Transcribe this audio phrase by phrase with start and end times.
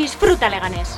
[0.00, 0.96] Disfruta Leganés.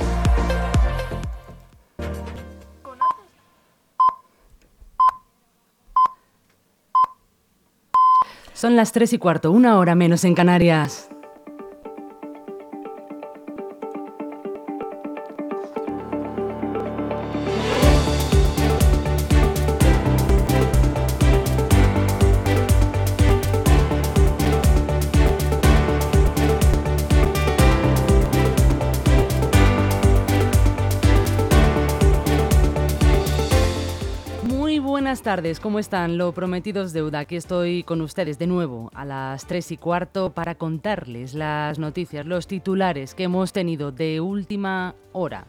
[8.55, 11.11] Son las tres y cuarto, una hora menos en Canarias.
[35.23, 36.19] Buenas tardes, ¿cómo están?
[36.19, 37.21] Lo prometido es deuda.
[37.21, 42.27] Aquí estoy con ustedes de nuevo a las 3 y cuarto para contarles las noticias,
[42.27, 45.47] los titulares que hemos tenido de última hora.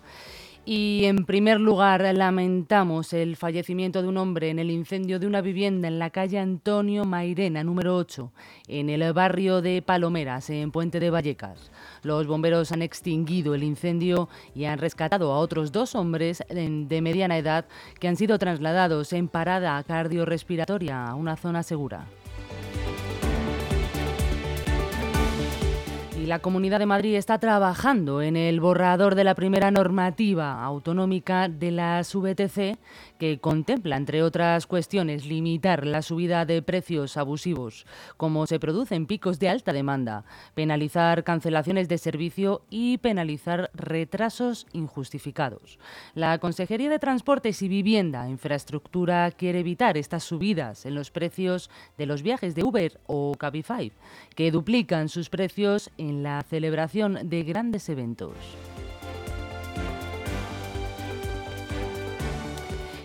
[0.66, 5.41] Y en primer lugar, lamentamos el fallecimiento de un hombre en el incendio de una
[5.41, 8.31] vivienda en la calle Antonio Mairena, número 8,
[8.70, 11.70] en el barrio de Palomeras, en Puente de Vallecas.
[12.02, 17.38] Los bomberos han extinguido el incendio y han rescatado a otros dos hombres de mediana
[17.38, 17.66] edad
[18.00, 22.08] que han sido trasladados en parada cardiorrespiratoria a una zona segura.
[26.23, 31.49] Y la Comunidad de Madrid está trabajando en el borrador de la primera normativa autonómica
[31.49, 32.77] de las VTC
[33.19, 39.38] que contempla, entre otras cuestiones, limitar la subida de precios abusivos, como se producen picos
[39.39, 40.23] de alta demanda,
[40.55, 45.77] penalizar cancelaciones de servicio y penalizar retrasos injustificados.
[46.15, 52.05] La Consejería de Transportes y Vivienda, Infraestructura, quiere evitar estas subidas en los precios de
[52.05, 53.91] los viajes de Uber o Cabify,
[54.35, 58.36] que duplican sus precios en la celebración de grandes eventos.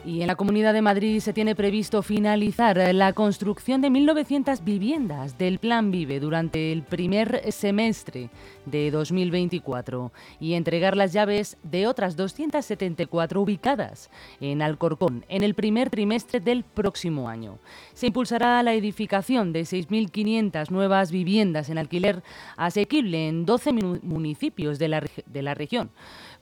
[0.09, 5.37] Y en la Comunidad de Madrid se tiene previsto finalizar la construcción de 1.900 viviendas
[5.37, 8.31] del Plan Vive durante el primer semestre
[8.65, 14.09] de 2024 y entregar las llaves de otras 274 ubicadas
[14.41, 17.59] en Alcorcón en el primer trimestre del próximo año.
[17.93, 22.22] Se impulsará la edificación de 6.500 nuevas viviendas en alquiler
[22.56, 25.91] asequible en 12 municipios de la, de la región.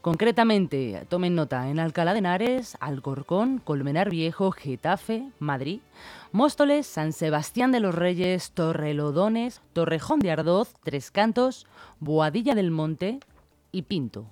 [0.07, 5.81] Concretamente, tomen nota, en Alcalá de Henares, Alcorcón, Colmenar Viejo, Getafe, Madrid,
[6.31, 11.67] Móstoles, San Sebastián de los Reyes, Torrelodones, Torrejón de Ardoz, Tres Cantos,
[11.99, 13.19] Boadilla del Monte
[13.73, 14.27] y Pinto.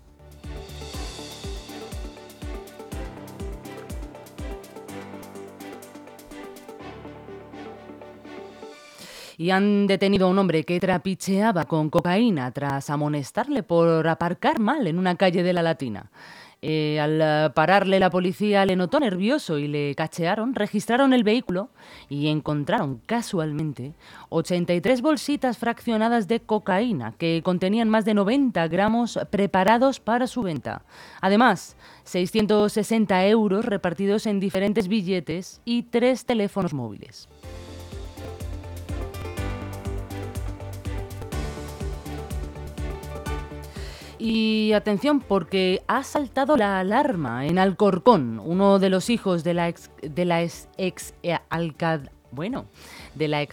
[9.37, 14.87] Y han detenido a un hombre que trapicheaba con cocaína tras amonestarle por aparcar mal
[14.87, 16.11] en una calle de la Latina.
[16.67, 21.69] Eh, al pararle la policía le notó nervioso y le cachearon, registraron el vehículo
[22.09, 23.93] y encontraron casualmente
[24.31, 30.87] 83 bolsitas fraccionadas de cocaína que contenían más de 90 gramos preparados para su venta.
[31.21, 37.29] Además, 660 euros repartidos en diferentes billetes y tres teléfonos móviles.
[44.27, 49.69] Y atención porque ha saltado la alarma en Alcorcón, uno de los hijos de la
[49.69, 51.37] ex, de la ex, eh,
[52.31, 52.65] bueno,
[53.15, 53.47] de la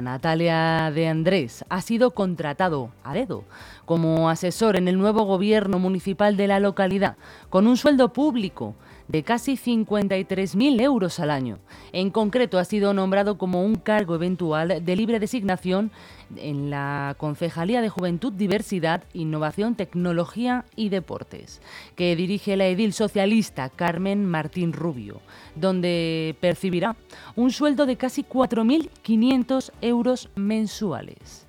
[0.00, 3.42] Natalia de Andrés ha sido contratado a dedo
[3.86, 7.16] como asesor en el nuevo gobierno municipal de la localidad,
[7.50, 8.76] con un sueldo público
[9.08, 11.58] de casi 53.000 euros al año.
[11.92, 15.90] En concreto, ha sido nombrado como un cargo eventual de libre designación
[16.36, 21.62] en la Concejalía de Juventud, Diversidad, Innovación, Tecnología y Deportes,
[21.96, 25.20] que dirige la edil socialista Carmen Martín Rubio,
[25.54, 26.96] donde percibirá
[27.34, 31.46] un sueldo de casi 4.500 euros mensuales.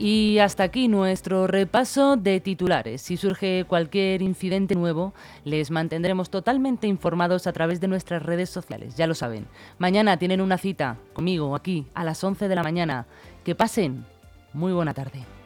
[0.00, 3.02] Y hasta aquí nuestro repaso de titulares.
[3.02, 5.12] Si surge cualquier incidente nuevo,
[5.44, 9.46] les mantendremos totalmente informados a través de nuestras redes sociales, ya lo saben.
[9.78, 13.06] Mañana tienen una cita conmigo aquí a las 11 de la mañana.
[13.44, 14.04] Que pasen
[14.52, 15.37] muy buena tarde.